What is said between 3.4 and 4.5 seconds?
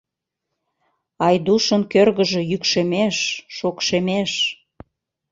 шокшемеш...